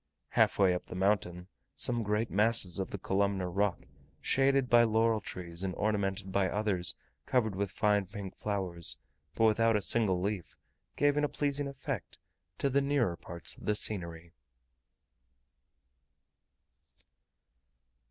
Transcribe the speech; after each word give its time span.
Half 0.29 0.57
way 0.57 0.73
up 0.73 0.87
the 0.87 0.95
mountain, 0.95 1.47
some 1.75 2.01
great 2.01 2.31
masses 2.31 2.79
of 2.79 2.89
the 2.89 2.97
columnar 2.97 3.51
rock, 3.51 3.81
shaded 4.19 4.67
by 4.67 4.81
laurel 4.81 5.17
like 5.19 5.25
trees, 5.25 5.61
and 5.63 5.75
ornamented 5.75 6.31
by 6.31 6.49
others 6.49 6.95
covered 7.27 7.55
with 7.55 7.69
fine 7.69 8.07
pink 8.07 8.35
flowers 8.35 8.97
but 9.35 9.43
without 9.45 9.75
a 9.75 9.79
single 9.81 10.19
leaf, 10.19 10.55
gave 10.95 11.17
a 11.17 11.27
pleasing 11.29 11.67
effect 11.67 12.17
to 12.57 12.67
the 12.67 12.81
nearer 12.81 13.15
parts 13.15 13.55
of 13.55 13.65
the 13.65 13.75
scenery. 13.75 14.33